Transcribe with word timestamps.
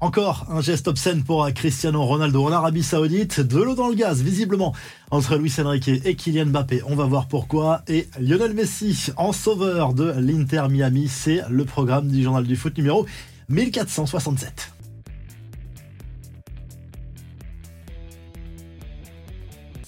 Encore 0.00 0.46
un 0.48 0.60
geste 0.60 0.86
obscène 0.86 1.24
pour 1.24 1.48
Cristiano 1.52 2.04
Ronaldo 2.04 2.44
en 2.44 2.52
Arabie 2.52 2.84
Saoudite. 2.84 3.40
De 3.40 3.60
l'eau 3.60 3.74
dans 3.74 3.88
le 3.88 3.96
gaz, 3.96 4.22
visiblement, 4.22 4.72
entre 5.10 5.36
Luis 5.36 5.52
Enrique 5.58 5.88
et 5.88 6.14
Kylian 6.14 6.46
Mbappé. 6.46 6.82
On 6.86 6.94
va 6.94 7.04
voir 7.04 7.26
pourquoi. 7.26 7.82
Et 7.88 8.08
Lionel 8.20 8.54
Messi 8.54 9.10
en 9.16 9.32
sauveur 9.32 9.94
de 9.94 10.14
l'Inter 10.16 10.66
Miami. 10.70 11.08
C'est 11.08 11.42
le 11.50 11.64
programme 11.64 12.06
du 12.06 12.22
journal 12.22 12.44
du 12.44 12.54
foot 12.54 12.78
numéro 12.78 13.06
1467. 13.48 14.77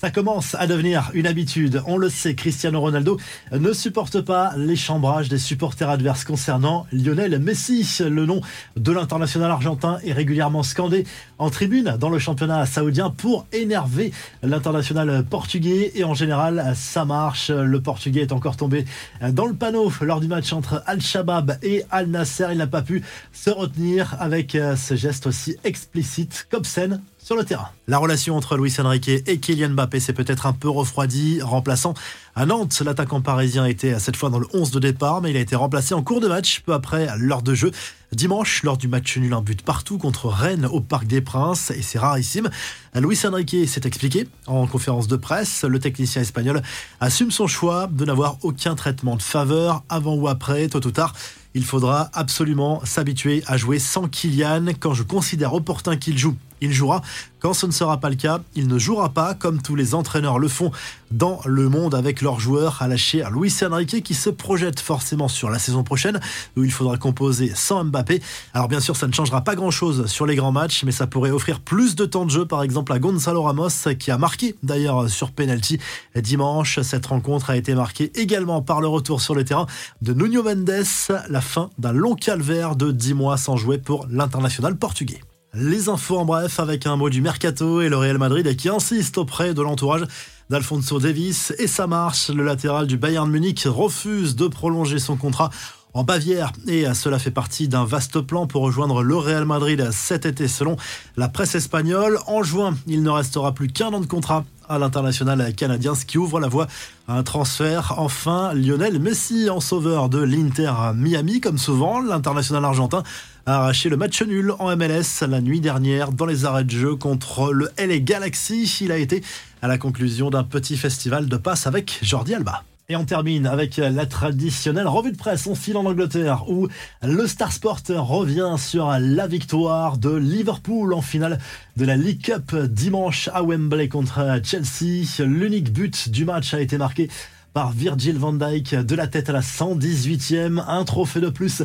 Ça 0.00 0.10
commence 0.10 0.54
à 0.54 0.66
devenir 0.66 1.10
une 1.12 1.26
habitude. 1.26 1.82
On 1.84 1.98
le 1.98 2.08
sait, 2.08 2.34
Cristiano 2.34 2.80
Ronaldo 2.80 3.18
ne 3.52 3.70
supporte 3.74 4.22
pas 4.22 4.54
les 4.56 4.74
chambrages 4.74 5.28
des 5.28 5.36
supporters 5.36 5.90
adverses 5.90 6.24
concernant 6.24 6.86
Lionel 6.90 7.38
Messi. 7.38 7.86
Le 8.00 8.24
nom 8.24 8.40
de 8.76 8.92
l'international 8.92 9.50
argentin 9.50 9.98
est 10.02 10.14
régulièrement 10.14 10.62
scandé 10.62 11.04
en 11.36 11.50
tribune 11.50 11.98
dans 12.00 12.08
le 12.08 12.18
championnat 12.18 12.64
saoudien 12.64 13.10
pour 13.10 13.44
énerver 13.52 14.10
l'international 14.42 15.22
portugais. 15.22 15.92
Et 15.94 16.02
en 16.02 16.14
général, 16.14 16.72
ça 16.74 17.04
marche. 17.04 17.50
Le 17.50 17.82
portugais 17.82 18.22
est 18.22 18.32
encore 18.32 18.56
tombé 18.56 18.86
dans 19.32 19.44
le 19.44 19.54
panneau 19.54 19.92
lors 20.00 20.20
du 20.20 20.28
match 20.28 20.54
entre 20.54 20.82
Al-Shabaab 20.86 21.58
et 21.62 21.84
Al-Nasser. 21.90 22.46
Il 22.52 22.56
n'a 22.56 22.66
pas 22.66 22.80
pu 22.80 23.02
se 23.34 23.50
retenir 23.50 24.16
avec 24.18 24.56
ce 24.78 24.94
geste 24.94 25.26
aussi 25.26 25.56
explicite 25.62 26.46
qu'obscène 26.50 27.02
sur 27.22 27.36
le 27.36 27.44
terrain. 27.44 27.68
La 27.86 27.98
relation 27.98 28.36
entre 28.36 28.56
Luis 28.56 28.74
Enrique 28.78 29.08
et 29.08 29.38
Kylian 29.38 29.70
Mbappé 29.70 30.00
s'est 30.00 30.12
peut-être 30.12 30.46
un 30.46 30.52
peu 30.52 30.68
refroidie, 30.68 31.40
remplaçant 31.42 31.94
à 32.34 32.46
Nantes. 32.46 32.82
L'attaquant 32.84 33.20
parisien 33.20 33.66
était 33.66 33.98
cette 33.98 34.16
fois 34.16 34.30
dans 34.30 34.38
le 34.38 34.46
11 34.52 34.70
de 34.70 34.80
départ, 34.80 35.20
mais 35.20 35.30
il 35.30 35.36
a 35.36 35.40
été 35.40 35.54
remplacé 35.56 35.94
en 35.94 36.02
cours 36.02 36.20
de 36.20 36.28
match 36.28 36.60
peu 36.60 36.72
après 36.72 37.08
l'heure 37.18 37.42
de 37.42 37.54
jeu. 37.54 37.70
Dimanche, 38.12 38.62
lors 38.64 38.76
du 38.76 38.88
match 38.88 39.16
nul, 39.16 39.32
un 39.32 39.42
but 39.42 39.62
partout 39.62 39.98
contre 39.98 40.26
Rennes 40.26 40.66
au 40.66 40.80
Parc 40.80 41.06
des 41.06 41.20
Princes, 41.20 41.70
et 41.70 41.82
c'est 41.82 41.98
rarissime. 41.98 42.50
Luis 42.96 43.18
Enrique 43.24 43.68
s'est 43.68 43.82
expliqué 43.84 44.26
en 44.46 44.66
conférence 44.66 45.06
de 45.06 45.16
presse. 45.16 45.64
Le 45.64 45.78
technicien 45.78 46.22
espagnol 46.22 46.62
assume 47.00 47.30
son 47.30 47.46
choix 47.46 47.86
de 47.86 48.04
n'avoir 48.04 48.38
aucun 48.42 48.74
traitement 48.74 49.16
de 49.16 49.22
faveur 49.22 49.84
avant 49.88 50.14
ou 50.14 50.26
après, 50.26 50.68
tôt 50.68 50.84
ou 50.84 50.90
tard. 50.90 51.14
Il 51.54 51.64
faudra 51.64 52.10
absolument 52.12 52.80
s'habituer 52.84 53.42
à 53.46 53.56
jouer 53.56 53.78
sans 53.78 54.08
Kylian. 54.08 54.66
Quand 54.78 54.94
je 54.94 55.02
considère 55.02 55.54
opportun 55.54 55.96
qu'il 55.96 56.16
joue, 56.16 56.36
il 56.60 56.72
jouera. 56.72 57.02
Quand 57.40 57.54
ce 57.54 57.64
ne 57.64 57.72
sera 57.72 57.96
pas 57.98 58.10
le 58.10 58.16
cas, 58.16 58.40
il 58.54 58.68
ne 58.68 58.78
jouera 58.78 59.08
pas 59.08 59.34
comme 59.34 59.62
tous 59.62 59.74
les 59.74 59.94
entraîneurs 59.94 60.38
le 60.38 60.48
font 60.48 60.70
dans 61.10 61.40
le 61.46 61.68
monde 61.70 61.94
avec 61.94 62.20
leurs 62.20 62.38
joueurs 62.38 62.82
à 62.82 62.88
lâcher 62.88 63.24
Luis 63.32 63.54
Enrique 63.62 64.02
qui 64.02 64.14
se 64.14 64.28
projette 64.28 64.78
forcément 64.78 65.26
sur 65.26 65.48
la 65.48 65.58
saison 65.58 65.82
prochaine 65.82 66.20
où 66.56 66.64
il 66.64 66.70
faudra 66.70 66.98
composer 66.98 67.52
sans 67.54 67.84
Mbappé. 67.84 68.20
Alors 68.52 68.68
bien 68.68 68.80
sûr, 68.80 68.94
ça 68.94 69.06
ne 69.06 69.12
changera 69.12 69.40
pas 69.40 69.54
grand-chose 69.54 70.06
sur 70.06 70.26
les 70.26 70.36
grands 70.36 70.52
matchs, 70.52 70.84
mais 70.84 70.92
ça 70.92 71.06
pourrait 71.06 71.30
offrir 71.30 71.60
plus 71.60 71.96
de 71.96 72.04
temps 72.04 72.26
de 72.26 72.30
jeu 72.30 72.44
par 72.44 72.62
exemple 72.62 72.92
à 72.92 72.98
Gonzalo 72.98 73.42
Ramos 73.42 73.68
qui 73.98 74.10
a 74.10 74.18
marqué 74.18 74.54
d'ailleurs 74.62 75.08
sur 75.08 75.32
penalty 75.32 75.78
dimanche. 76.14 76.80
Cette 76.82 77.06
rencontre 77.06 77.50
a 77.50 77.56
été 77.56 77.74
marquée 77.74 78.12
également 78.16 78.60
par 78.60 78.82
le 78.82 78.86
retour 78.88 79.22
sur 79.22 79.34
le 79.34 79.44
terrain 79.44 79.66
de 80.02 80.12
Nuno 80.12 80.42
Mendes, 80.42 80.84
la 81.28 81.40
fin 81.40 81.70
d'un 81.78 81.92
long 81.92 82.14
calvaire 82.14 82.76
de 82.76 82.92
10 82.92 83.14
mois 83.14 83.36
sans 83.38 83.56
jouer 83.56 83.78
pour 83.78 84.06
l'international 84.10 84.76
portugais. 84.76 85.20
Les 85.52 85.88
infos 85.88 86.16
en 86.16 86.24
bref 86.24 86.60
avec 86.60 86.86
un 86.86 86.94
mot 86.94 87.10
du 87.10 87.20
mercato 87.20 87.80
et 87.80 87.88
le 87.88 87.96
Real 87.96 88.18
Madrid 88.18 88.54
qui 88.54 88.68
insiste 88.68 89.18
auprès 89.18 89.52
de 89.52 89.60
l'entourage 89.60 90.06
d'Alfonso 90.48 91.00
Davis 91.00 91.52
et 91.58 91.66
ça 91.66 91.88
marche. 91.88 92.28
Le 92.28 92.44
latéral 92.44 92.86
du 92.86 92.96
Bayern 92.96 93.28
Munich 93.28 93.64
refuse 93.66 94.36
de 94.36 94.46
prolonger 94.46 95.00
son 95.00 95.16
contrat 95.16 95.50
en 95.92 96.04
Bavière 96.04 96.52
et 96.68 96.84
cela 96.94 97.18
fait 97.18 97.32
partie 97.32 97.66
d'un 97.66 97.84
vaste 97.84 98.20
plan 98.20 98.46
pour 98.46 98.62
rejoindre 98.62 99.02
le 99.02 99.16
Real 99.16 99.44
Madrid 99.44 99.88
cet 99.90 100.24
été 100.24 100.46
selon 100.46 100.76
la 101.16 101.28
presse 101.28 101.56
espagnole. 101.56 102.20
En 102.28 102.44
juin, 102.44 102.76
il 102.86 103.02
ne 103.02 103.10
restera 103.10 103.52
plus 103.52 103.66
qu'un 103.66 103.88
an 103.88 103.98
de 104.00 104.06
contrat 104.06 104.44
à 104.70 104.78
l'international 104.78 105.52
canadien, 105.54 105.94
ce 105.94 106.06
qui 106.06 106.16
ouvre 106.16 106.40
la 106.40 106.48
voie 106.48 106.68
à 107.08 107.14
un 107.18 107.22
transfert. 107.22 107.94
Enfin, 107.98 108.54
Lionel 108.54 109.00
Messi 109.00 109.50
en 109.50 109.60
sauveur 109.60 110.08
de 110.08 110.22
l'Inter 110.22 110.72
Miami, 110.94 111.40
comme 111.40 111.58
souvent, 111.58 112.00
l'international 112.00 112.64
argentin 112.64 113.02
a 113.46 113.56
arraché 113.56 113.88
le 113.88 113.96
match 113.96 114.22
nul 114.22 114.52
en 114.58 114.74
MLS 114.76 115.26
la 115.28 115.40
nuit 115.40 115.60
dernière 115.60 116.12
dans 116.12 116.26
les 116.26 116.44
arrêts 116.44 116.64
de 116.64 116.70
jeu 116.70 116.94
contre 116.94 117.52
le 117.52 117.70
LA 117.78 117.98
Galaxy. 117.98 118.64
Il 118.80 118.92
a 118.92 118.96
été 118.96 119.22
à 119.60 119.68
la 119.68 119.76
conclusion 119.76 120.30
d'un 120.30 120.44
petit 120.44 120.76
festival 120.76 121.26
de 121.26 121.36
passe 121.36 121.66
avec 121.66 121.98
Jordi 122.02 122.34
Alba. 122.34 122.62
Et 122.90 122.96
on 122.96 123.04
termine 123.04 123.46
avec 123.46 123.76
la 123.76 124.04
traditionnelle 124.04 124.88
revue 124.88 125.12
de 125.12 125.16
presse. 125.16 125.46
On 125.46 125.54
file 125.54 125.76
en 125.76 125.86
Angleterre 125.86 126.42
où 126.48 126.66
le 127.04 127.26
Star 127.28 127.52
Sport 127.52 127.82
revient 127.88 128.56
sur 128.58 128.90
la 128.98 129.28
victoire 129.28 129.96
de 129.96 130.12
Liverpool 130.12 130.92
en 130.92 131.00
finale 131.00 131.38
de 131.76 131.84
la 131.84 131.96
League 131.96 132.20
Cup 132.20 132.52
dimanche 132.56 133.30
à 133.32 133.44
Wembley 133.44 133.88
contre 133.88 134.40
Chelsea. 134.42 135.04
L'unique 135.20 135.72
but 135.72 136.08
du 136.08 136.24
match 136.24 136.52
a 136.52 136.60
été 136.60 136.78
marqué 136.78 137.08
par 137.52 137.72
Virgil 137.72 138.18
van 138.18 138.32
Dijk 138.32 138.74
de 138.74 138.94
la 138.94 139.06
tête 139.06 139.28
à 139.28 139.32
la 139.32 139.40
118e. 139.40 140.62
Un 140.66 140.84
trophée 140.84 141.20
de 141.20 141.28
plus 141.28 141.62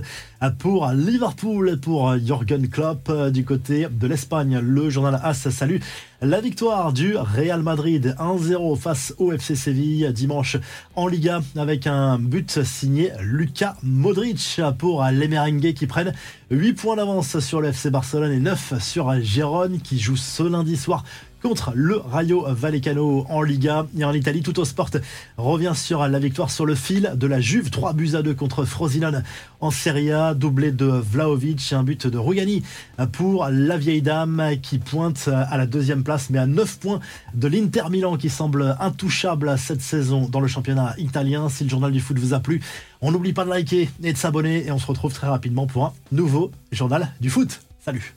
pour 0.60 0.88
Liverpool 0.90 1.80
pour 1.80 2.18
Jürgen 2.18 2.68
Klopp 2.68 3.12
du 3.32 3.46
côté 3.46 3.88
de 3.90 4.08
l'Espagne. 4.08 4.60
Le 4.60 4.90
journal 4.90 5.20
AS 5.24 5.50
salue 5.50 5.78
la 6.22 6.42
victoire 6.42 6.94
du 6.94 7.16
Real 7.16 7.62
Madrid 7.62 8.16
1-0 8.20 8.78
face 8.78 9.14
au 9.18 9.32
FC 9.32 9.56
Séville 9.56 10.12
dimanche 10.14 10.58
en 10.96 11.08
Liga 11.08 11.42
avec 11.56 11.88
un 11.88 12.18
but 12.18 12.64
signé 12.64 13.12
Lucas 13.22 13.76
Modric 13.84 14.62
pour 14.78 15.04
les 15.06 15.28
merengues 15.28 15.74
qui 15.74 15.88
prennent 15.88 16.14
8 16.52 16.74
points 16.74 16.96
d'avance 16.96 17.40
sur 17.40 17.62
le 17.62 17.70
FC 17.70 17.90
Barcelone 17.90 18.32
et 18.32 18.40
9 18.40 18.82
sur 18.82 19.14
Gérone 19.22 19.80
qui 19.82 20.00
joue 20.00 20.16
ce 20.16 20.44
lundi 20.44 20.78
soir 20.78 21.04
contre 21.46 21.74
le 21.76 21.98
Rayo 21.98 22.44
Vallecano 22.48 23.28
en 23.30 23.44
Liga 23.44 23.86
et 23.96 24.04
en 24.04 24.14
Italie. 24.14 24.42
Tout 24.42 24.60
au 24.60 24.66
sport 24.66 24.90
revient 25.38 25.74
sur 25.76 26.08
la 26.08 26.18
victoire 26.18 26.50
sur 26.50 26.66
le 26.66 26.74
fil 26.74 27.14
de 27.16 27.28
la 27.28 27.40
Juve. 27.40 27.70
3 27.70 27.94
buts 27.94 28.16
à 28.16 28.24
2 28.24 28.34
contre 28.34 28.66
Frosinone 28.66 29.24
en 29.62 29.70
Serie 29.70 30.12
A, 30.12 30.34
doublé 30.34 30.72
de 30.72 30.88
Vlaovic 30.88 31.72
et 31.72 31.76
un 31.76 31.84
but 31.84 32.08
de 32.08 32.18
Rugani 32.18 32.64
pour 33.12 33.46
la 33.52 33.78
vieille 33.78 34.02
dame 34.02 34.54
qui 34.64 34.80
pointe 34.80 35.28
à 35.28 35.56
la 35.56 35.68
deuxième 35.68 36.04
place 36.04 36.32
mais 36.32 36.40
à 36.40 36.48
9 36.48 36.80
points 36.80 37.00
de 37.36 37.48
l'Inter 37.48 37.92
Milan 37.92 38.18
qui 38.18 38.32
semble 38.32 38.76
intouchable 38.80 39.56
cette 39.60 39.82
saison 39.82 40.28
dans 40.28 40.40
le 40.40 40.48
championnat 40.48 40.96
italien. 40.98 41.50
Si 41.50 41.64
le 41.64 41.70
journal 41.70 41.92
du 41.92 42.00
foot 42.00 42.18
vous 42.18 42.34
a 42.34 42.40
plu, 42.40 42.60
on 43.02 43.12
n'oublie 43.12 43.34
pas 43.34 43.46
de 43.46 43.52
liker 43.52 43.88
et 44.02 44.14
de 44.14 44.18
s'abonner 44.18 44.66
et 44.66 44.72
on 44.72 44.80
se 44.80 44.88
retrouve 44.88 45.14
très 45.14 45.28
rapidement 45.28 45.68
pour 45.68 45.86
un 45.86 45.94
nouveau 46.12 46.52
journal 46.72 47.12
du 47.22 47.30
foot. 47.30 47.62
Salut 47.84 48.14